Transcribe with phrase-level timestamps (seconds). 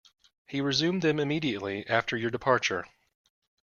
[0.47, 2.85] He resumed them immediately after your departure.